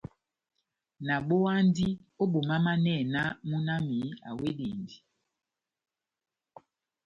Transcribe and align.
Nabowandi 1.05 1.87
o 2.21 2.23
bomamanɛhɛ 2.31 3.03
nah 3.13 3.31
muna 3.47 3.75
wami 3.81 3.99
awedindi. 4.27 4.97